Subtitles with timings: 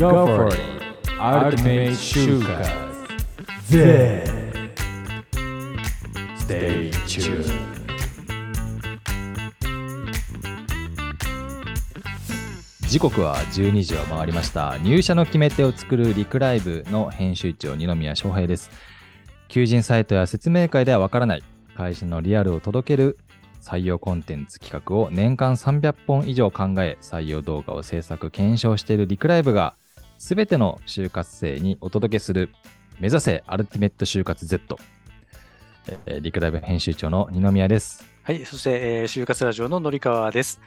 [0.00, 0.60] Go for it!
[1.20, 2.64] Ultimate Shooter!
[3.68, 4.24] There!
[6.38, 7.52] Stay tuned!
[12.88, 14.78] 時刻は12時を回りました。
[14.78, 18.70] 入社の決め手を作るリクライブの編集長、二宮翔平です。
[19.48, 21.42] 求人サイトや説明会ではわからない
[21.76, 23.18] 会社のリアルを届ける
[23.60, 29.74] 採用コンテンツ企画を年間300本以上考え、採用動画を制作、検証しているリクライブが、
[30.20, 32.50] すべての就活生にお届けする、
[33.00, 34.78] 目指せアルティメット就活 Z。
[36.06, 38.04] えーリクライブ編集長の二宮です。
[38.22, 40.60] はい、そして、えー就活ラジオののりかわです。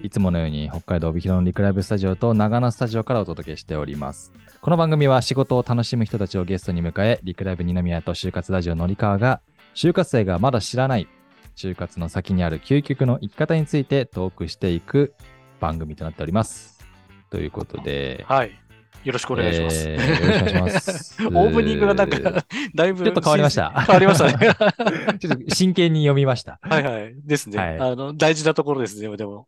[0.00, 4.32] いつものように北海道帯広のリクライブスタジオと長野スタジオからお届けしております。
[4.62, 9.42] この番組は仕事を楽しむ人たちをゲストに迎え、リクライブ二宮と就活ラジオのりかわが、
[9.74, 11.06] 就活生がまだ知らない、
[11.54, 15.12] 就活の先にある究極の生き方についてトークしていく
[15.60, 16.74] 番組となっております。
[17.34, 18.52] ということで、はい。
[19.04, 19.88] よろしくお願いします。
[19.88, 23.04] えーよろしくお願いします オープニングがなんか、だいぶ。
[23.04, 23.70] ちょっと変わりました？
[23.70, 25.18] 変わりましたね。
[25.20, 26.58] ちょっと真剣に読みました。
[26.62, 27.14] はいはい。
[27.22, 27.58] ですね。
[27.58, 29.46] はいあの、大事なところですね、でも。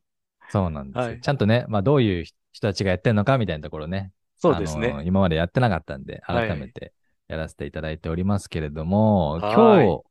[0.48, 5.02] そうなんですよ、はいちゃんとね、まあ、どういう人たちがやってるのかみたいなところね、そうですね。
[5.04, 6.92] 今までやってなかったんで、はい改めて
[7.28, 10.04] やらせていただいておりますけれども、はい今う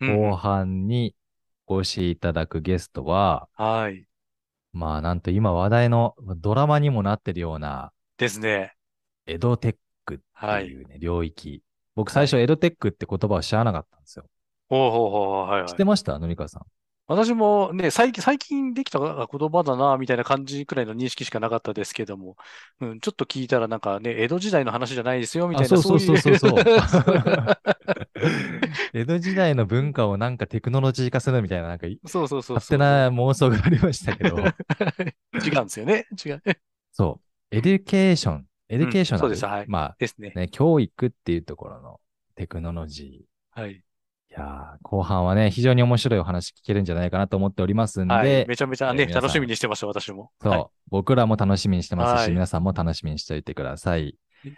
[0.00, 1.14] 日ん後半に
[1.66, 4.04] お越しいただくゲストは、はい。
[4.72, 8.74] まあなんと今話題のドラマにもなってるようなですね。
[9.30, 11.62] エドテックっていうね、領域。
[11.94, 14.24] 僕最初エドテックって言葉を知らなかったんですよ。
[14.68, 15.84] ほうほうほう、はいはい知って。
[15.84, 16.18] ました？
[16.18, 16.62] のりかさん。
[17.06, 19.06] 私もね、最近、最近できた言
[19.50, 22.36] 葉だな、みたいな感じくらいの認識しかなかったですけども、
[22.80, 26.64] うん、ちょっと聞いたらなんかね、江戸時代の話じゃないですよ、みたいな、あそうそうそうそうそうい
[28.94, 32.78] 江戸時代の文化をなんかテクノロジー化するみたいな、なんかそうそうそうそう。
[32.78, 34.36] 勝手な妄想がありましたけど、
[35.44, 36.06] 違うんですよね。
[36.24, 36.42] 違う。
[36.92, 40.38] そう、 education、educational、そうですはいまですねあ、。
[40.38, 42.00] ね、教育っていうところの
[42.36, 43.60] テクノロジー。
[43.60, 43.72] はい。
[43.72, 43.82] い
[44.32, 48.46] やー後半はね、非常に面白いお話聞けるんじゃないかなと思っておりますんで、はい。
[48.46, 50.30] めちゃめちゃね、楽しみにしてました、私も。
[50.40, 54.54] そう、はい僕らも楽しみにしてますし、はい皆さんも楽しみにしておいてくださいうん。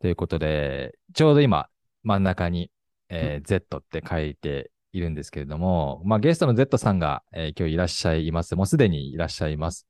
[0.00, 1.68] ということで、ちょうど今、
[2.04, 2.70] 真ん中に、
[3.08, 8.54] えー Z って書いているんですけれども、まあ、ゲストの Z さんが、えー今日いらっしゃいます。
[8.54, 9.86] もうすでにいらっしゃいます。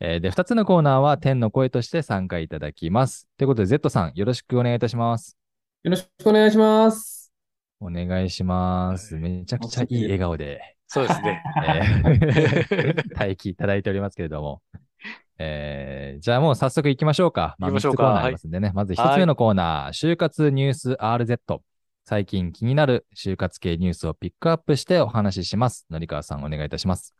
[0.00, 3.28] えーで、二つのコーナーは天の声として参加いただきます。
[3.38, 5.36] ということで、Z さん、よろしくお願いいたします。
[5.82, 7.32] よろしくお願いします。
[7.80, 9.14] お願いします。
[9.14, 11.42] はいめちゃくちゃいい笑顔で、そうですね。
[11.66, 14.62] えー 待機いただいておりますけれども。
[15.38, 17.56] えーじゃあもう早速行きましょうか。
[17.58, 18.72] まあ、3行きましょうかつコーナーありますんでね。
[18.74, 21.60] まず1つ目のコーナー、就活ニュース RZ。
[22.06, 25.86] 最近気になる就活系ニュースをピックアップしてお話しします。
[25.90, 27.14] のりかわさんお願いいたします。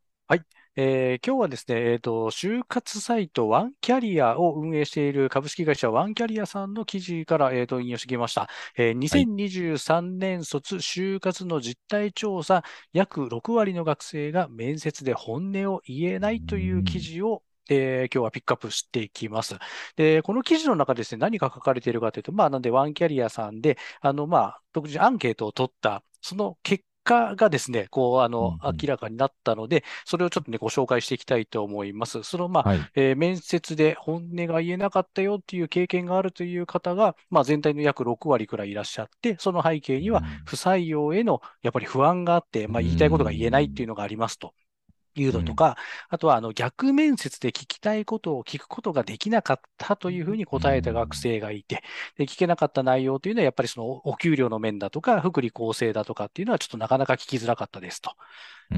[0.77, 8.49] えー今日はですね、えっと、就活サイトワンキャリアを運営している株式会社ワンキャリアさんの記事から、えっと、引用してきました。
[8.77, 19.55] えー2023年卒就活の実態調査、約6割の学生が面接で本音を言えないという記事を、えー今日はピックアップしていきます。
[19.97, 32.23] で、この記事の中でですね、何が書かれているかというと、まあ、なんで、ワンキャリアさんで、あの、まあ、独自アンケートを取った、その結果がですね、こう、あの、明らかになったので、それをちょっとね、ご紹介していきたいと思います。
[32.25, 32.89] その、まあ、はい。
[32.95, 44.55] えー面接で本音が言えなかったよっていう経験があるという方が、まあ、全体の約6割くらいいらっしゃって、その背景にはうん不採用へのやっぱり不安があって、まあ、言いたいことが言えないっていうのがありますと。
[45.17, 45.77] いうのとか、
[46.09, 51.83] あとはあの逆面接で聞きたいことを聞くことができなかったというふうに答えた学生がいて、
[52.17, 58.13] で聞けなかった内容というのはやっぱりそのお給料の面だとか、福利厚生だとかっていうのはちょっとなかなか聞きづらかったですと。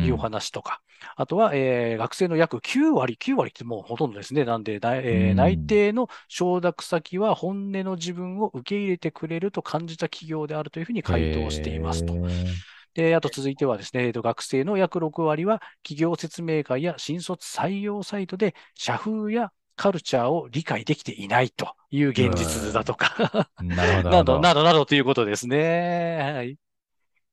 [0.02, 0.80] いうお話とか、
[1.16, 4.44] あとは、えー学生の約9割、9割ってもうほとんどですね。
[4.44, 12.54] なんで、なえーうん内定の承諾先は本音の自分を受け入れてくれると感じた企業であるというふうに回答していますとへ。
[12.54, 24.10] ーで、あと続いてはですね、えーと学生の約6割は企業説明会や新卒採用サイトで社風やカルチャーを理解できていないという現実だとか、 なるほど。
[24.10, 26.32] など、などなどということですね。
[26.34, 26.56] はい。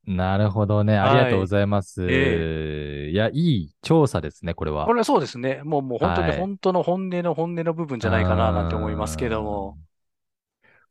[0.06, 0.98] なるほどね。
[0.98, 2.06] ありがとうございます。
[2.10, 4.86] えいや、いい調査ですね、これは。
[4.86, 5.62] これはそうですね。
[5.64, 9.78] もう、もう本当にはい本当の本音の本音の部分じゃないかななんて思いますけども。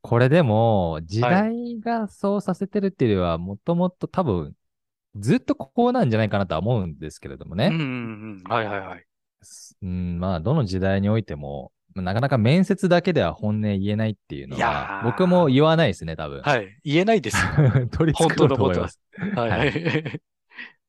[0.01, 4.57] これでも、時代がそうさせてるっていうよりは、もともと多分、
[5.17, 7.67] ずっとここなんじゃないかなとは思うんですけれどもね。
[7.67, 8.43] うんうんうん。
[8.45, 9.05] はいはいはい。
[9.83, 16.41] うん、まあ、どの時代においても、なかなか面接だけでは本音言えないっていうのは、ー僕も言わないですね、多分。
[16.41, 16.79] はい。
[16.85, 17.37] 言えないです。
[17.93, 19.01] 取り繕うと思います。
[19.35, 20.21] はいははい。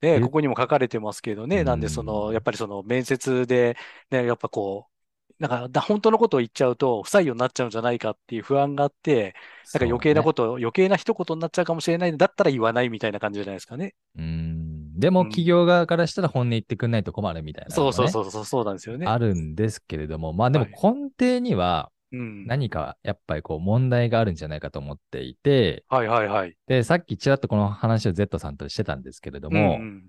[0.01, 1.63] ね、ここにも書かれてますけどね。
[1.63, 3.77] なんで、その、やっぱりその面接で、
[4.11, 4.92] ね、やっぱこう、
[5.39, 9.35] なんかだ本当のことを言っちゃうと不採用になっちゃうんじゃないかっていう不安があって、
[9.73, 10.23] なんか余計なと。
[10.23, 13.95] こと、余計な一言になっちゃうかもしれないんだったら言わないみたいな感じじゃないですかね。
[14.17, 14.99] うん。
[14.99, 18.09] でもうん企業側からしたら本音言ってくんないと困るみたいな、そうそうう。
[18.09, 19.07] そうそう、そうなんですよね。
[19.07, 22.45] あるんですけれども、まあでもはい根底にはうん。
[22.45, 26.55] 何かやっぱりこう問題があるんじゃないかと思っていて、はいはいはい。
[26.67, 30.03] で、さっきちらっとこの話を Z さんとしてたんですけれども、うんうん、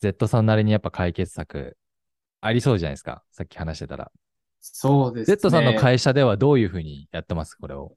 [0.00, 1.76] Z さんなりにやっぱ解決策
[2.42, 3.22] ありそうじゃないですか。
[3.30, 4.12] さっき話してたら。
[4.62, 5.36] そうですね。
[5.36, 7.56] Z さんの会社ではどういうふうにやってます？
[7.56, 7.92] これを。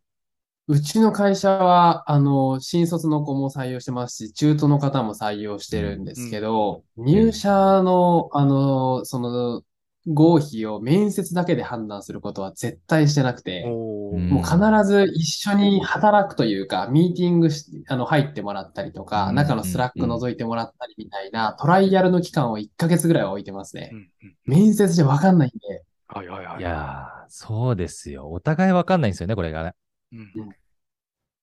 [0.68, 7.52] うちの会社は、あの、新卒の子も採用してますし、中途の方も採用してるんですけど、入社
[7.84, 9.62] の、あの、その、
[10.08, 23.96] 合否を面接だけで判断することは絶対してなくて、もう必ず一緒に働くというか、ミーティングし、あの、入ってもらったりとか、うん中の Slack 覗いてもらったりみたいな、トライアルの期間を1ヶ月ぐらいは置いてますねう。
[23.96, 24.10] んうん
[24.46, 26.60] 面接じゃわかんないんで、はいはいはい。
[26.60, 28.32] いやー、そうですよ。
[28.32, 29.74] お互いわかんないんですよね、これがね。
[30.12, 30.56] うん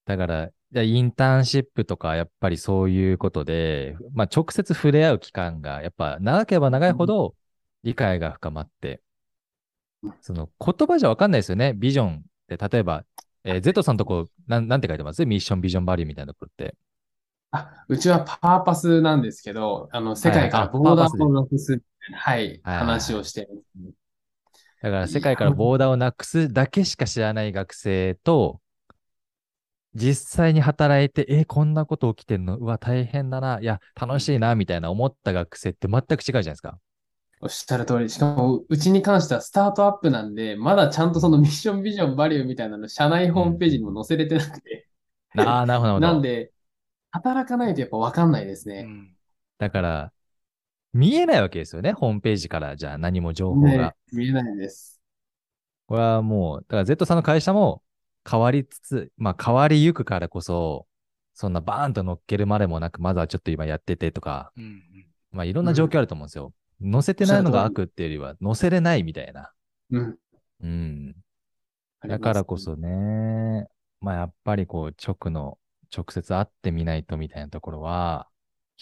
[0.05, 7.37] だから、じゃあインターンシップとか、やっぱりそういうことで、まあ直接触れ合う期間が、やっぱ長ければ長いほど
[7.85, 9.01] 理解が深まって
[10.03, 11.73] うん、その言葉じゃわかんないですよね。
[11.75, 13.05] ビジョンって、例えば、
[13.45, 15.25] えー、Z さんのとこ、なん、なんて書いてます？
[15.25, 16.75] ミッション、ビジョン、バリューみたいなところって。
[17.53, 21.81] あ、うちはパーパスなんですけど、あの、世界からあボーダパーをなくす、
[22.15, 23.61] はい、はい話をしてま
[23.91, 24.02] す。
[24.83, 28.61] だから世界からボーダーをなくすだけしか知らない学生と、
[29.95, 32.57] 実際に働いて、え、こんなこと起きてんの？
[32.57, 33.61] うわ、大変だな。
[33.61, 36.79] いや、楽しいな、みたいな思った学生って全く違うじゃないですか。
[37.43, 38.09] おっしゃる通り。
[38.09, 44.89] しかも、うちに関してはスタートアップなんで、まだちゃんとそのミッション、ビジョン、バリューみたいなの、社内ホームページにも載せれてなくて。
[45.37, 46.13] ああ、なるほど、なるほど。
[46.15, 46.53] なんで、
[47.11, 48.87] 働かないとやっぱわかんないですね。
[48.87, 49.17] うん
[49.59, 50.13] だから、
[50.93, 51.93] 見えないわけですよね。
[51.93, 53.95] ホームページから、じゃあ何も情報ねが。
[54.13, 55.01] 見えないです。
[55.87, 57.83] これはもう、だから Z さんの会社も
[58.29, 60.87] 変わりつつ、まあ変わりゆくからこそ、
[61.35, 64.83] そんなバーンと乗っけるまでもなく、まだちょっと今やっててとか、うんうん
[65.33, 66.53] まあいろんな状況あると思うんですよ。
[66.79, 69.51] 乗せてないのが悪っていうよりは、乗せれないみたいな。
[69.91, 70.19] うん。
[70.61, 71.15] うん。
[72.07, 73.67] だからこそね、
[74.01, 75.59] まあやっぱりこう直の、
[75.95, 78.29] 直接会ってみないとみたいなところは、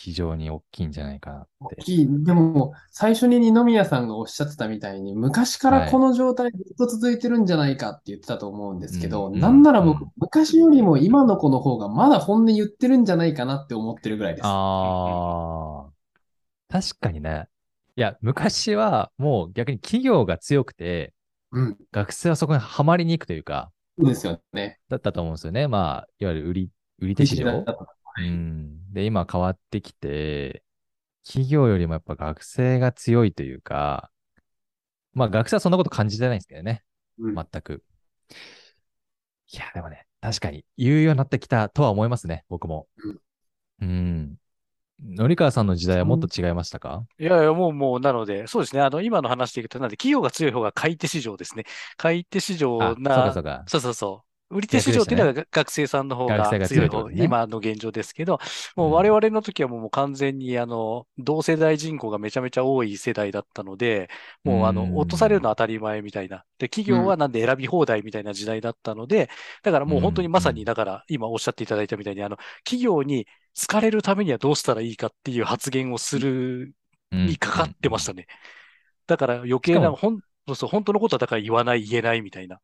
[0.02, 1.49] 非常に大きいんじゃないかなって。
[1.61, 2.25] 大きい。
[2.25, 14.44] でも、最初に二宮さんがおっしゃってたみたいに、昔からこの状態ずっと続いてるんじゃないかって言ってたと思うんですけど、うんなんなら僕うん、昔よりも今の子の方がまだ本音言ってるんじゃないかなって思ってるぐらいです。
[14.47, 15.91] ああ、
[16.70, 17.49] 確かにね。
[17.96, 21.12] いや、昔はもう逆に企業が強くて、
[21.53, 21.76] うん。
[21.93, 24.79] 学生はそこにはまりに行くというか、そうですよね。
[24.88, 25.69] だったと思うんですよね。
[25.69, 26.70] まあ、いわゆる売り、
[27.00, 27.64] 売り手市場。
[28.18, 28.92] うん。
[28.92, 30.62] で、今変わってきて、
[31.24, 34.10] 企業よりもやっぱ学生が強いというか、
[35.12, 36.82] まあ学生はそんなこと感じてないんですけどね。
[37.18, 37.82] うん全く。
[39.52, 42.86] いや、でもね、確かに言うようになってきたとは思いますね、僕も。
[43.80, 44.36] うん。
[45.02, 47.04] のりかわさんの時代はもっと違いましたか？
[47.18, 48.82] いやいや、もう、もう、なので、そうですね。
[48.82, 51.64] あの、今の話でいくと、なんで、企業が強い方が買い手市場ですね。
[51.96, 53.64] 買い手市場あ、そうな、かそうか。
[53.66, 54.30] そうそうそう。
[54.50, 57.25] 売り手市場っていうのはが学生さんの方が強いとね。
[57.25, 58.38] 今の現状ですけど、
[58.76, 58.93] もううん。
[58.93, 64.08] 我々の時はもう完全にあの、同世代人口がめちゃめちゃ多い世代だったので、
[64.44, 64.75] もうあうん。
[64.75, 66.44] の、落とされるのは当たり前みたいな。
[66.58, 69.31] で、企業はなんで選び放題みたいな時代だったので、
[69.63, 70.65] だからもう本当にまさに、うん。
[70.65, 73.27] だから今おっしゃっていただいたみたいに、あの、企業に
[73.60, 76.74] 好かれるためにはどうしたらいいかっていう発言をする
[77.13, 77.27] うん。
[77.27, 78.27] にかかってましたね。
[79.06, 79.96] だから余計な、しかも。
[79.96, 82.60] ほん、そうそう、本当のことはだから言わない、言えないみたいな。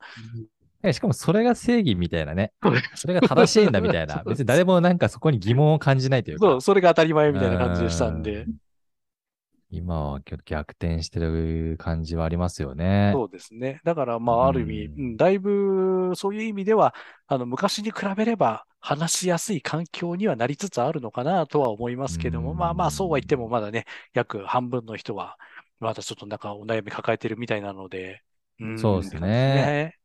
[0.82, 2.52] えしかもそれが正義みたいなね。
[2.94, 4.22] それが正しいんだみたいな。
[4.26, 6.46] 別に誰もなんかそこに疑問を感じないというか。
[6.46, 8.46] そう、それが当たり前みたいな感じでしたんでう。
[9.70, 13.10] 今は逆転してる感じはありますよね。
[13.12, 13.80] そうですね。
[13.84, 16.94] だから、まあ、ある意味、うんうんだいぶ、そういう意味では、
[17.26, 25.36] あの、昔に比べれば、話しやすい環境にはなりつつあるのかなとは思いますけども、うんまあまあ、そうは言っても、まだね、約半分の人は、
[25.80, 28.22] まだちょっとなんかお悩み抱えてるみたいなので、
[28.64, 29.98] んそうですね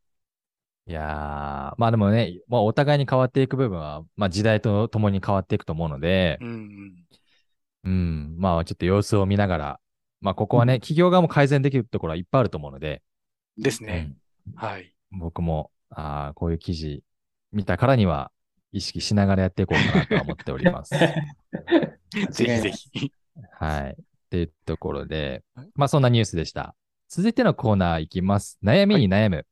[0.86, 7.04] いやー、まあでもね、まあお互いに変わっていく部分は、まあ時代とともに変わっていくと思うのでう、んうん。
[7.84, 9.80] うん、まあちょっと様子を見ながら、
[10.20, 13.02] まあここはね、企業側も改善できるところはいっぱいあると思うので、
[13.58, 14.12] ですね。
[14.16, 14.22] うん
[14.56, 14.92] はい。
[15.12, 17.04] 僕も、ああ、こういう記事
[17.52, 18.32] 見たからには
[18.72, 20.94] 意識しながらやっていこうかなとは思っております。
[22.30, 23.12] ぜひぜひ。
[23.52, 23.90] はい。
[23.92, 26.74] っていうところで、まあそんなニュースでした。
[27.08, 28.58] 続いてのコーナーいきます。
[28.64, 29.46] 悩みに悩む。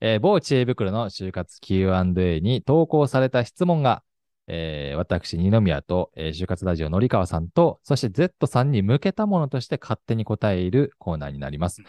[0.00, 4.02] えー某知恵袋の就活 Q&A に投稿された質問が、
[4.46, 11.82] えー私、二宮と、えー就活ラジオのりかわさんと、そして Z さんに向けたものとして勝手に答えるコーナーになります。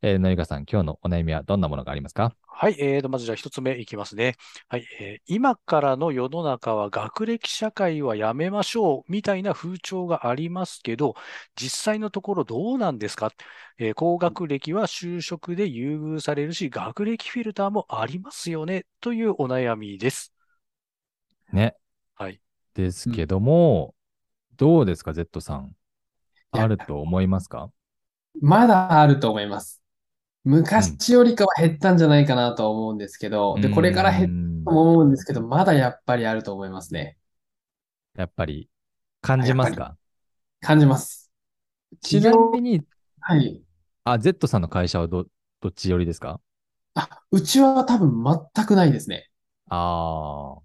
[0.00, 2.32] えー、のりかさん、今日のお悩みはどんなものがありますか？
[2.46, 4.36] はい、えーと、まずじゃあ一つ目いきますね。
[4.68, 11.14] はい、えー今からの世の中は学歴社会はやめましょうみたいな風潮がありますけど、
[11.56, 13.32] 実際のところどうなんですか、
[13.78, 20.32] えー高学歴は就職で優遇されるし、学歴フィルターもありますよねというお悩みです。
[21.52, 21.74] ね。
[22.14, 22.40] はい。
[22.74, 23.94] ですけども、
[24.56, 25.72] どうですか、Z さん？
[26.52, 27.70] あると思いますか？
[28.40, 29.77] まだあると思います。
[30.48, 37.18] 昔よりかは減ったんじゃないかなとは思うんですけど、で、これから減減るとも思うんですけど、まだやっぱりあると思いますね。
[38.16, 38.70] やっぱり、
[39.20, 39.96] 感じますか？
[40.60, 41.30] 感じます。
[42.00, 42.82] ちなみに、
[43.20, 43.62] はい。
[44.04, 45.26] あ、Z さんの会社はど、
[45.60, 46.40] どっち寄りですか？
[46.94, 48.24] あ、うちは多分
[48.54, 49.28] 全くないですね。
[49.68, 50.62] ああ。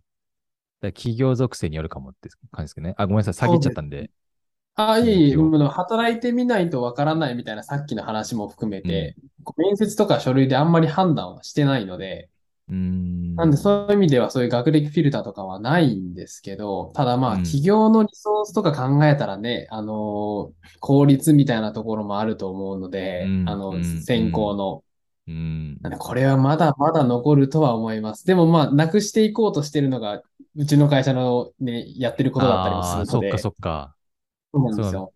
[0.94, 2.96] 企業属性によるかもって感じですけどね。
[2.98, 3.50] あ、ごめんなさい。
[3.50, 4.12] 詐欺っちゃったんで。
[4.76, 12.30] あ、いえいえ、企業もう働いてみないとわからないみたいなさっきの話も含めて、こう面接とか書類であんまり判断はしてないので、
[12.70, 13.36] うーん。
[13.36, 24.84] なんでそういう意味ではそういう学歴フィルターとかはないんですけど、ただまあうん企業のリソースとか考えたらね、あのー効率みたいなところもあると思うので、うんあのうん、選考の。
[25.28, 25.78] うーん。
[25.82, 28.26] なんでこれはまだまだ残るとは思います。
[28.26, 30.22] でもまあ、なくしていこうとしてるのが、
[30.56, 33.96] うちの会社のね、やってることだったりもするので、あーそっかそっか。
[34.54, 35.14] そうなんですよ。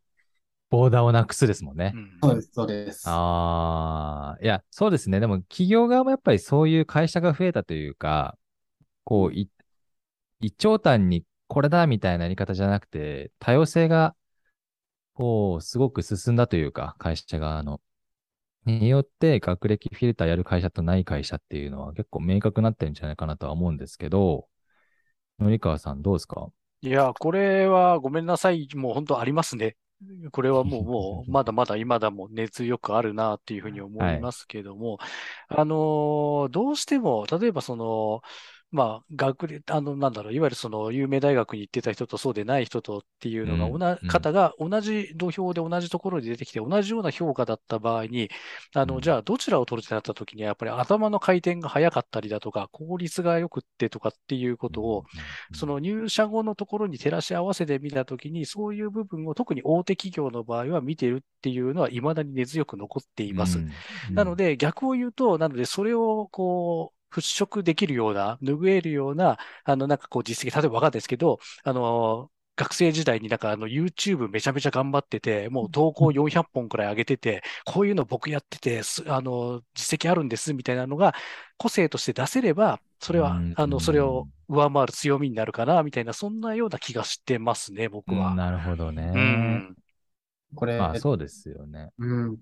[0.70, 1.96] ボーダーをなくすですもんね。
[1.96, 3.08] うんそうです、そうです。
[3.10, 5.20] ああ、いや、そうですね。
[5.20, 8.38] でも企業側もやっぱりそういう会社が増えたというか、
[9.06, 9.50] こう、い
[10.41, 14.15] 一長短にこれだみたいなやり方じゃなくて、多様性が、
[15.13, 17.82] こう、すごく進んだというか、会社側の。
[18.65, 24.50] によって学歴フィルターやる会社とない会社っていうのは結構明確になってるんじゃないかなとは思うんですけど、
[25.39, 26.51] のりかわさんどうですか？
[26.81, 28.67] いや、これはごめんなさい。
[28.75, 29.75] もう本当ありますね。
[30.31, 35.00] これはもう、 もう、まだまだ今だも熱よくあるなっていうふうに思いますけども、
[35.50, 38.22] あのーどうしても、例えばその、
[38.69, 44.07] まあ、学歴、あの、なんだろう、いわゆるその、有名大学に行ってた人とそうでない人とっていうのが、うんおなうん。
[44.07, 48.29] 方が同じ土俵で同じところに出てきて、同じような評価だった場合に、
[48.74, 49.01] あの、うん。
[49.01, 55.03] じゃあ、どちらを取るってなった時には、やっぱり頭の回転が速かったりだとか、効率が良くってとかっていうことを、
[55.53, 63.59] そ、の入社後のところに照らし合わせてみたときに、そういう部分を特に大手企業の場合は見てるっていうのは未だに根強く残っています。
[64.12, 81.13] なので、で逆を言うと、なのでそれをこう、払拭できるような、拭えるような、あの、なんかこう実績、例えばわかんないですけど、あの、学生時代になんかあの YouTube めちゃめちゃ頑張ってて、もう投稿400本くらい上げてて、こういうの僕やってて、すあの、実績あるんですみたいなのが
[81.57, 88.29] 個性として出せれば、それはうん、あの、それを上回る強みになるかな、みたいな、そんなような気がしてますね、僕は。
[88.31, 89.12] うんなるほどね。
[89.13, 89.77] うん。
[90.55, 91.91] これ、まあそうですよね。
[92.00, 92.41] うん。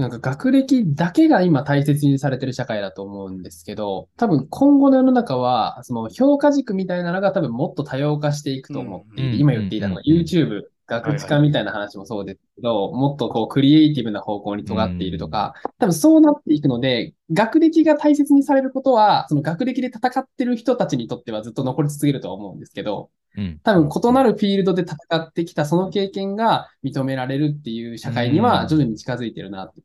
[0.00, 23.60] なんか学歴だけが今大切にされてる社会だと思うんですけど、多分今後の世の中は、その評価軸みたいなのが多分もっと多様化していくと思っていて、うん今言っていたのがうん YouTube、学知化みたいな話もそうですけど、もっとこうクリエイティブな方向に尖っているとか、多分そうなっていくので、学歴が大切にされることは、その学歴で戦ってる人たちにとってはずっと残り続けるとは思うんですけど、うん。
[23.62, 29.80] 多分異なるフィールドで戦ってきたその経験が認められるっていう社会には徐々に近づいてるなって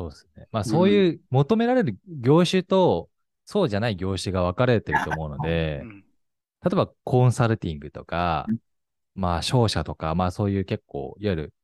[0.00, 0.46] そうですね。
[0.50, 3.10] まあそういう求められる業種と、
[3.44, 6.04] そうじゃない業種が分かれてると思うのでう、ん
[6.62, 8.58] 例えばコンサルティングとかうん、
[9.14, 11.54] まあ商社とか、まあそういう結構、いわゆる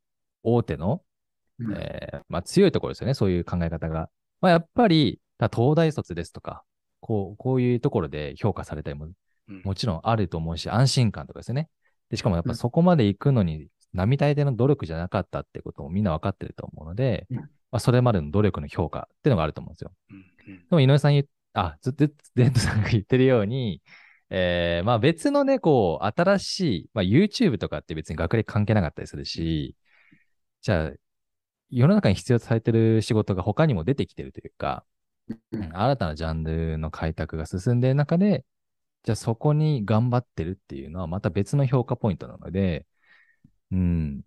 [0.43, 1.03] 大手の、
[1.59, 4.11] うんえーまあ強いところですよね、そういう考え方が。
[4.41, 6.65] まあやっぱり、だ東大卒ですとか、
[7.01, 9.07] こう、こういうところで評価されたりも
[9.49, 11.69] うんもちろんあると思うし、安心感とかですよね。
[12.11, 19.93] で、しかもやっぱうんそこまで行くのに、並大抵の努力じゃなかったってこともみんな分かってると思うので、うんまあそれまでの努力の評価っていうのがあると思うんですよ。
[20.11, 20.59] うんうん。
[20.61, 23.83] でも井上さん言っ、あ、ずっと、デントさんが言ってるように、
[24.31, 29.77] えーまあ別のね、こう、新しい、まあ YouTube とかって別に学歴関係なかったりするし、
[30.63, 30.93] じゃあ、
[31.69, 34.87] 世の中に必要とされてる仕事が他にも出てきてるというか、
[35.53, 35.65] うん。
[35.65, 38.47] うん新たなジャンルの開拓が進んでいる中で、
[39.05, 42.87] じゃあそこに頑張ってるっていうのはまた別の評価ポイントなので、
[43.73, 44.23] うん、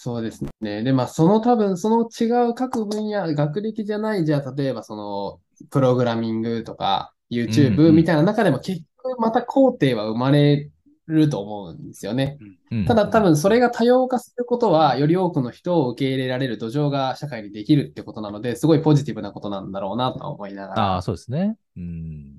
[0.00, 0.84] そうですね。
[0.84, 5.40] で、まあ、その多分、その違う各分野、学歴じゃない、じゃあ、例えばその、
[5.70, 10.70] プログラミングとか、YouTube んみたいな中でも結局また工程は生まれ
[11.08, 12.38] ると思うんですよね。
[12.40, 21.58] うんただ多分それが多様化することは、より多くの人を受け入れられる土壌が社会にできるってことなので、すごいポジティブなことなんだろうなとは思いながあらあ、、そうですね。
[21.76, 22.38] うん。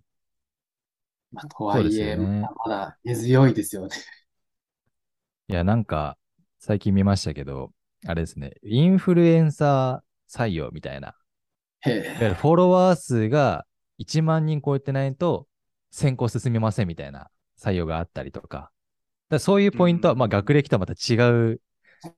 [1.33, 3.97] まあ、とはいえ、よねまだ根強いですよね。
[5.49, 6.17] いや、なんか、
[6.59, 7.71] 最近見ましたけど、
[8.05, 11.15] あれですね、インフルエンサー採用みたいな。
[11.81, 13.65] フォロワー数が
[13.99, 15.47] 1万人超えてないと
[15.91, 18.57] 選考進みませんみたいな採用があったりとか。
[18.57, 18.71] だか
[19.29, 21.61] らそういうポイントは、うんまあ学歴とはまた違う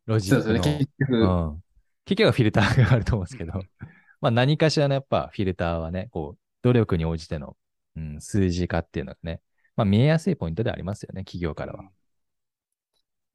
[0.05, 0.79] ロジックの、そうですよね。
[0.79, 1.63] 結局、うん。
[2.05, 3.53] 結局はフィルターがあると思うんですけど、
[4.21, 7.57] まあ何かしらのやっぱフィルターはね、こう、努力に応じての、
[7.95, 9.41] うん、数字化っていうのがね、
[9.75, 11.89] まあ見えやすいポイントではありますよね、企業からは。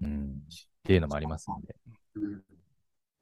[0.03, 0.43] うん。
[0.87, 1.75] っていうのもありますんで。
[2.14, 2.43] うん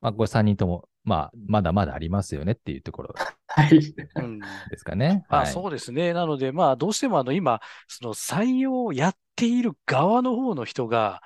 [0.02, 3.14] まあこれ3人とも、まあまだまだありますよねっていうところ
[3.48, 3.78] はい。
[4.16, 4.40] うん
[4.70, 5.24] ですかね。
[5.30, 5.52] まあ、はい。
[5.52, 6.12] そうですね。
[6.12, 11.22] なので、まあ、どうしてもあの今、その採用をやっている側の方の人が、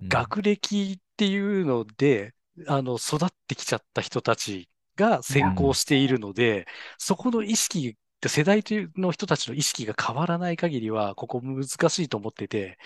[0.00, 2.34] うん学歴っていうので、
[2.66, 6.66] あの、育ってきちゃった人たちが先行しているので、
[6.98, 7.96] そこの意識、
[8.28, 12.78] 世代というの人たちの意識が変わらない限りは、ここ難しいと思ってて、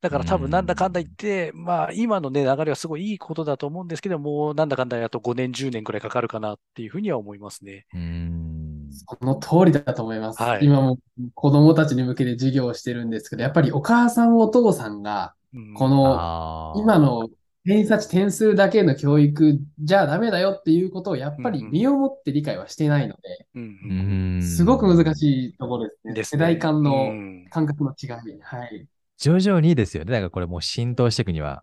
[0.00, 7.86] だから多分なんだかんだ言って、まあ今のね、流れはすごいいいことだと思うんですけども、なんだかんだやと5年、10年くらいかかるかなっていうふうには思いますね。
[7.94, 8.88] うーん。
[8.92, 10.42] その通りだと思います。
[10.42, 10.98] はい今も
[11.34, 17.28] 子供たちに向けて授業をしてるんですけど、やっぱりお母さんお父さんが、うんこの今の
[17.66, 26.14] 偏差値点数だけの教育じゃダメだよっていうことをやっぱり身をもって理解はしていないので、うんううんすごく難しいところですね。
[26.14, 28.40] ですね世代間うのん感覚の違い。
[28.40, 28.86] はい。
[29.18, 30.12] 徐々にですよね。
[30.12, 31.62] だからこれもう浸透していくには、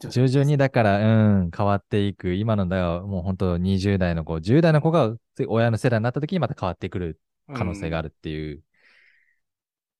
[0.00, 2.34] 徐々にだから、うん、変わっていく。
[2.34, 7.20] 今のだよ、もう本当20代の子、10代の子が次親の世代になった時にまた変わってくる
[7.54, 8.62] 可能性があるっていう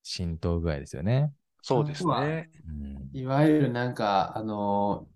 [0.02, 1.32] 浸透具合ですよね。
[1.68, 2.49] そうですね。
[3.12, 5.08] うん、いわゆるなんか、あの、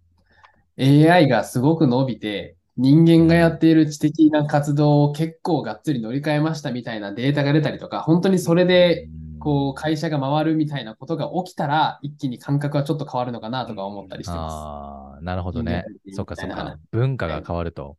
[0.76, 14.54] AI がすごく伸びて、人間がやっている知的な活動を結構がっつり乗り換えましたみたいなデータが出たりとか、本当にそれで、こう、会社が回るみたいなことが起きたら、一気に感覚はちょっと変わるのかなとか思ったりしてます。
[14.54, 16.78] ああ、なるほどねそっかそっか。
[16.90, 17.97] 文化が変わると。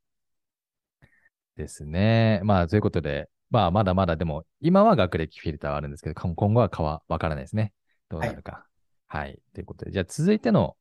[1.55, 2.41] ですね。
[2.43, 7.71] まあ、ということで、まあ、まだまだでも、今は学歴フィルターはあるんですけど、今今後は変わ、わからないですね。
[8.11, 8.65] どうなるか。
[9.07, 9.39] はい。
[9.53, 10.75] ということで、じゃあ続いての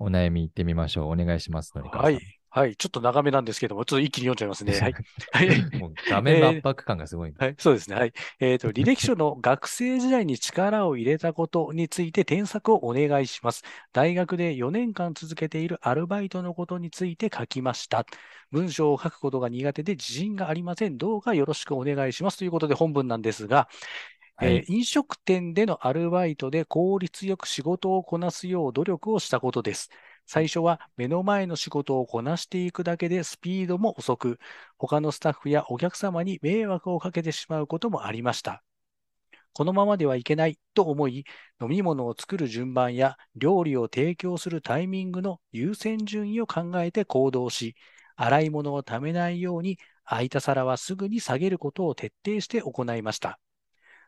[0.00, 1.12] お悩みいってみましょう。
[1.12, 1.72] お願いします。
[1.76, 2.38] のりかわさんはい。
[2.54, 2.76] はい。
[2.76, 4.72] ちょっと長めなんですけども、ちょっと一気に読んじゃいますね。
[4.78, 4.94] はい。
[5.32, 5.60] はい。
[5.78, 7.32] もう画面の圧迫感がすごい。
[7.38, 7.96] はい、そうですね。
[7.96, 8.12] はい。
[8.40, 13.62] えっ、と、履歴書の学生時代に力を入れたことについて添削をお願いします。
[13.92, 18.04] 大学で4年間続けているアルバイトのことについて書きました。
[18.50, 20.98] 文章を書くことが苦手で自信がありません。
[20.98, 22.36] どうかよろしくお願いします。
[22.36, 23.68] ということで本文なんですが、
[24.42, 29.88] はいえー飲食店でのアルバイトで効率よく仕事をこなすよう努力をしたことです。
[30.26, 34.38] 最初は目の前の仕事をこなしていくだけでスピードも遅く、
[34.78, 38.64] 他のスタッフやお客様に迷惑をかけてしまうこともありました。
[39.54, 41.24] このままではいけないと思い、
[41.60, 47.76] 飲み物を作る順番や料理を提供するタイミングの優先順位を考えて行動し、
[48.16, 53.38] 洗い物をためないように空いた皿はすぐに下げることを徹底して行いました。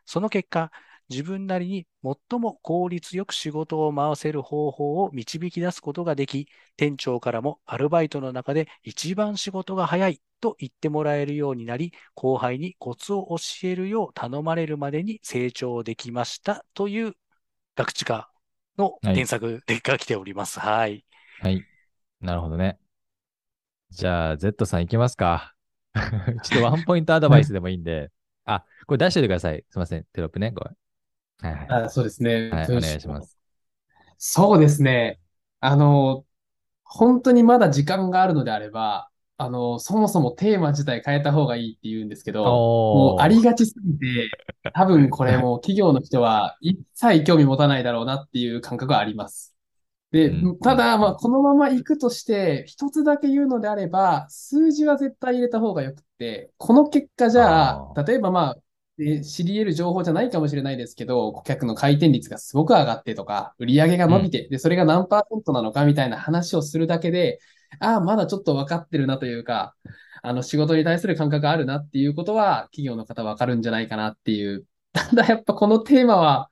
[0.05, 0.71] その結果、
[1.09, 1.87] 自分なりに
[2.29, 17.13] 最も効率よく仕事を回せる方法を導き出すことができ、店長からもアルバイトの中で一番仕事が早いと言ってもらえるようになり、後輩にコツを教えるよう頼まれるまでに成長できましたという
[17.75, 18.31] 学知化
[18.77, 20.59] のはい添削が来ております。
[20.59, 21.05] はい。
[21.39, 21.65] はい。
[22.21, 22.79] なるほどね。
[23.89, 25.55] じゃあ、Z さんいきますか。
[26.41, 28.11] ちょっとワンポイントアドバイスでもいいんで。
[28.45, 29.63] あ、これ出しておいてください。
[29.69, 30.05] すいません。
[30.13, 30.51] テロップね。
[30.51, 31.55] ごめん。
[31.55, 31.85] はいはい。
[31.85, 32.49] あそうですね。
[32.49, 33.37] はい、お願いします。
[34.17, 35.19] そうですね。
[35.59, 36.25] あの、
[36.83, 44.29] 本当にまだ時間があるのであれば、あの、そもそもテーマ自体変えた方がいいって言うんですけど、もおうありがちすぎて、
[44.73, 49.55] 多分これもう企業の人は一切興味持たないだろうなっていう感覚はあります。
[50.11, 56.03] でうん、ただ、まあ、このまま行くとして、一つだけ言うのであれば、数字は絶対入れた方がよく
[56.57, 58.55] この結果じゃああ、例えばまあ、
[58.97, 67.39] え知り得る情報じゃないかもしれないですけど、顧客の回転率がすごく上がってとか、売り上げが伸びて、で、それが何パーセントなのかみたいな話をするだけで、
[67.79, 69.75] ああ、まだちょっと分かってるなというか、
[70.23, 74.65] あの、仕事に対する感覚があるなっていうことは、企業の方分かるんじゃないかなっていう。
[74.93, 76.49] ただやっぱこのテーマは、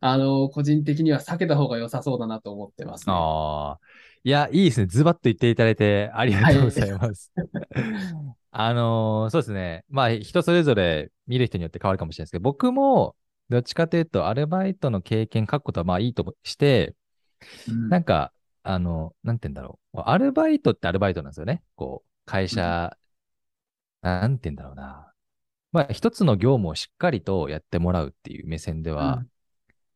[0.00, 3.14] あの、個人的には避けた方が良さそうだなと思ってますね。
[3.14, 3.78] ああ。
[4.24, 4.86] いや、いいですね。
[4.86, 7.30] ズバッと言っていただいてありがとうございます。
[8.56, 9.84] あのーそうですね。
[9.88, 13.16] まあ、人それぞれ見る人によって変わるかもしれないですけど、僕も、
[13.48, 16.94] どっちかというと、アルバイトの経験書くことはまあいいとして、
[17.68, 20.00] うんなんか、あの、なんて言うんだろう。
[20.00, 21.62] アルバイトってアルバイトなんですよね。
[21.76, 22.96] こう、会社、
[24.02, 25.12] なんて言うんだろうな。
[25.72, 29.30] まあ、一つの業務をしっかりとやってもらうっていう目線では、うん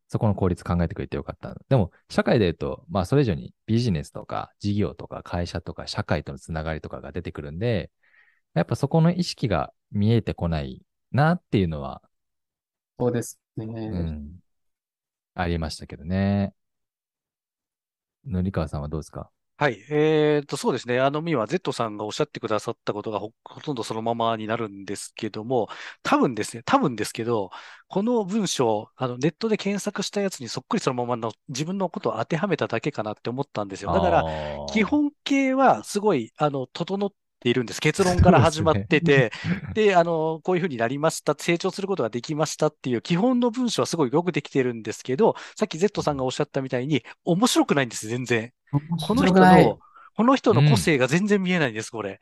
[0.09, 1.55] そこの効率考えてくれてよかった。
[1.69, 7.91] でも、社会で言うと、まあ、それ以上にビジネスとか、事業とか、会社とか、社会とのつながりとかが出てくるんで、
[8.55, 10.83] やっぱそこの意識が見えてこない
[11.13, 12.03] なっていうのは、
[12.99, 13.65] そうですね。
[13.67, 14.41] うん、
[15.35, 16.53] ありましたけどね。
[18.27, 19.31] のりかわさんはどうですか？
[19.61, 19.79] はい。
[19.91, 21.01] えーと、そうですね。
[21.01, 25.69] あの、みは Z さんがおっしゃってくださったことがほ、ほとんどそのままになるんですけども、
[26.05, 27.51] 多分ですね、多分ですけど、
[27.89, 33.93] この文章、あの、ネットで検索したやつにそっくりそのままの自分のことを当てはめただけかなって思ったんですよ。
[33.93, 34.25] だから、
[34.73, 37.81] 基、本形はすごい、あの、整っているんです。
[37.81, 39.33] 結論から始まってて、
[39.75, 48.53] で、あの、こういうふうになりました、成長することができましたっていう基本の文章はすごいよくできてるんですけど、さっき Z さんがおっしゃったみたいに、面白くないんです、全然。
[49.07, 49.79] この人の、
[50.17, 52.21] この人の個性が全然見えないんです、これ。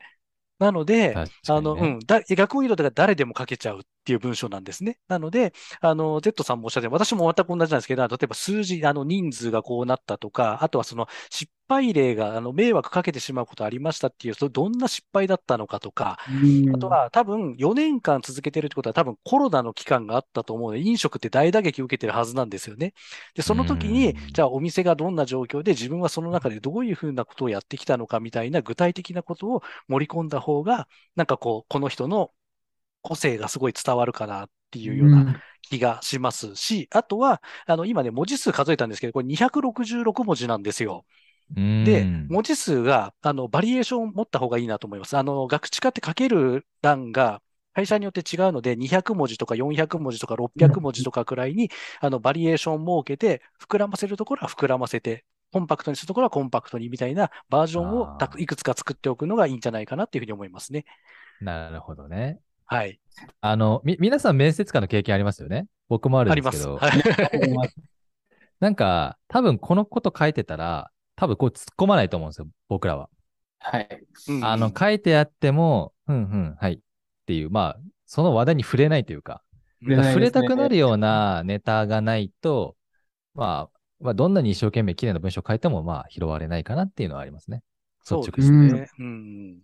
[0.59, 4.99] なので、確かにあの、ねうん、だ、学校移動とか誰でも書けちゃうっていう文章なんですね。
[5.09, 22.93] なので、あの、Z さんもおっしゃって、私も全く同じなんですけど、例えば数字、あの、人数がこうなったとか、あとはその失敗例が、あの、迷惑かけてしまうことありましたっていう、それどんな失敗だったのかとか、うんあとは多分4年間続けてるってことは多分コロナの期間があったと思うので、飲食って大打撃を受けてるはずなんですよね。
[23.35, 32.31] で、その時にうん、じゃあお店がどんな状況で自分はその中でどういうふうなことをやってきたのかみたいな具体的なことを盛り込んだ方が、なんかこう、この人の
[33.07, 35.25] 個性がすごい伝わるかなっていうような
[35.61, 41.05] 気がしますし、あとは、あの、今ね、文字数数えたんですけど、これ266文字なんですよ。
[41.55, 45.17] うんで、文字数が、あの、バリエーションを持った方がいいなと思います。
[45.17, 47.41] あの、学知化って書ける欄が、
[47.73, 51.69] 会社によって違うので、200文字とか400文字とか600文字とかくらいに、
[52.01, 60.85] あの、バリエーションを設けて、膨らませるところは膨らませて、コンパクトにするところはコンパクトにみたいなバージョンをいくつか作っておくのがいいんじゃないかなっていうふうに思いますね。
[61.39, 62.39] なるほどね。
[62.67, 62.99] はい。
[63.41, 65.67] あの、み、皆さん面接官の経験ありますよね？
[65.89, 66.57] 僕もあるあります。
[66.67, 67.69] んですけど、はい。
[68.59, 73.09] なんか、多分このこと書いてたら、多分こう突っ込まないと思うんですよ、僕らは。
[73.59, 74.05] はい。
[74.29, 76.73] うんあの、書いてあっても、うんうん、はい。
[76.73, 76.79] っ
[77.25, 79.43] ていう、まあ、その話題に触れないというか、
[79.81, 82.75] 触れね触れたくなるようなネタがないと、
[83.33, 87.63] まあ、まあ、どんなに一生懸命綺麗な文章を書いても、まあ、拾われないかなっていうのはありますね。
[88.03, 88.89] そう率直ですにね。
[88.99, 89.59] うん。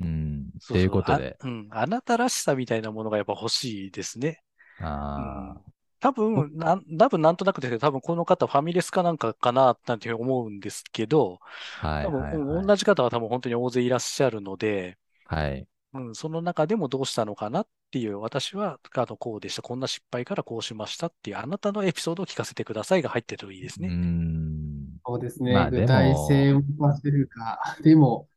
[0.00, 0.50] うん。
[0.60, 1.36] そうっていうことで。
[1.40, 1.68] そうん。
[1.70, 4.42] あなたらしさみたいなものがやっぱ欲しいですね。
[4.80, 5.60] ああ、
[6.00, 11.38] 多分、なん、多分なんとなくですけど、多分この方ファミレスかなんかかな、なんて思うんですけど、
[11.80, 12.42] はい多分、はいはい。
[12.42, 15.66] うん同じ方は多分本当に大勢いらっしゃるので、はい。
[15.94, 23.88] うん、その中でもどうしたのかなっていう、私は、あの、こうでした、こんな失敗からこうしましたっていう、あなたのエピソードを聞かせてくださいが入ってるといいですね。
[23.88, 24.98] ん。
[25.04, 25.54] そうですね。
[25.54, 27.58] まあでも具体性を増せるか。
[27.82, 28.28] でも、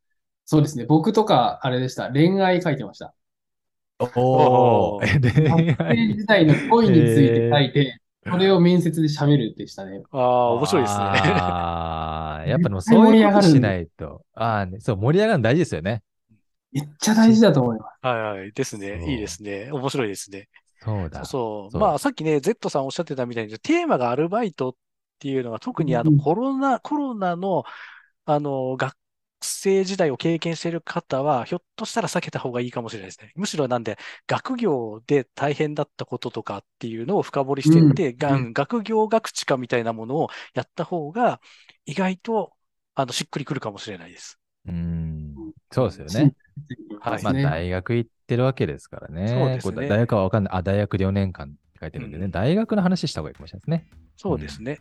[0.44, 0.86] そうですね。
[0.86, 2.10] 僕とか、あれでした。
[2.10, 3.14] 恋愛書いてました。
[3.98, 5.06] おー。
[5.06, 10.02] え恋学生愛時代の恋について書いて、それを面接で喋るでしたね。
[10.10, 11.22] ああ、面白いですね。
[11.24, 14.24] ああ、やっぱでもそう盛り上がるいうことしないと。
[14.34, 16.02] ああ、ね、そう、盛り上がるの大事ですよね。
[16.72, 17.98] めっちゃ大事だと思います。
[18.06, 18.52] はいはい。
[18.52, 19.04] ですね。
[19.12, 19.70] いいですね。
[19.72, 20.48] 面白いですね。
[20.80, 21.24] そうだ。
[21.24, 21.70] そう。
[21.70, 24.74] そうまあ、さっきね、Z さんおっしゃってたみたいに、テーマがアルバイトっ
[25.18, 27.64] ていうのは、特にあのうんコロナ、コロナの、
[28.24, 28.96] あの、学
[29.46, 33.32] 生時代を経験している方は、ひょっとしたら避けた方がいいかもしれないですね。
[33.36, 41.40] むしろなんで、学業で大変だったこととかっていうのを深掘りしていって、がうん学業学知化みたいなものをやった方が、
[41.86, 42.52] 意外と、
[42.94, 44.38] あの、しっくりくるかもしれないです。
[44.66, 45.42] うーん。
[45.70, 46.34] そうですよね。
[47.00, 49.22] はいまあ、ね大学行ってるわけですからね。
[49.24, 50.54] そうですね大学はわかんない。
[50.54, 52.28] あ、大学4年間って書いてるんでね。
[52.28, 53.98] うん大学の話した方がいいかもしれないですね。
[54.16, 54.80] そうですね。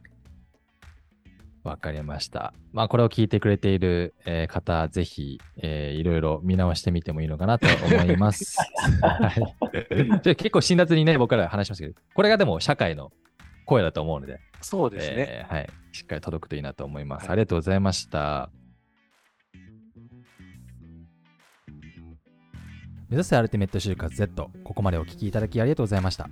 [1.64, 2.54] わかりました。
[2.74, 8.58] まあ、これを聞いてくれている、えー方、ぜひ、えーいろいろ見直してみてもいいのかなと思います。
[9.02, 9.32] は
[10.26, 10.36] い。
[10.36, 13.12] 結構辛辣にね、僕ら話しましたけど、これがでも社会の
[13.66, 15.16] 声だと思うので、そうですね。
[15.18, 15.70] えーはい。
[15.92, 17.24] しっかり届くといいなと思います。
[17.24, 18.50] はいありがとうございました。
[23.10, 26.30] 目指せアルティメット就活 Z、ここまでお聞きいただきありがとうございました。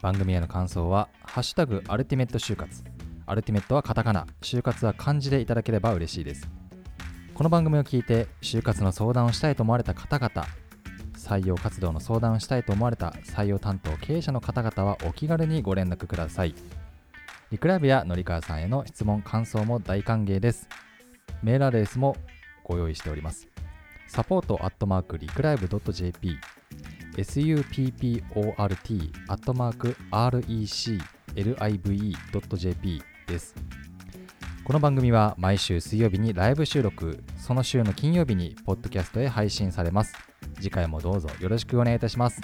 [0.00, 2.93] 番組への感想は、ハッシュタグアルティメット就活。
[3.26, 6.46] アルティメットはカタカナ、就活は漢字でいただければ嬉しいです。
[7.32, 10.46] この番組を聞いて、就活の相談をしたいと思われた方々、
[11.16, 16.54] 採用活動の相談をしたいと思われた採用担当経営者の方々はお気軽にご連絡ください。
[17.50, 20.68] リクライブやのりかわさんへの質問、感想も大歓迎です。
[21.42, 22.16] メールアドレスも
[22.62, 23.48] ご用意しております。
[24.06, 26.38] サポートアットマークリクライブ .jp
[27.16, 29.96] support アットマーク
[31.30, 33.54] reclive.jp です。
[34.64, 40.14] この番組は毎週水曜日にライブ収録、その週の金曜日にポッドキャストへ配信されます。
[40.56, 42.40] 次回もどうぞよろしくお願いいたします。